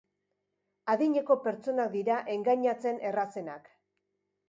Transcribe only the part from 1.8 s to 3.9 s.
dira engainatzen errazenak.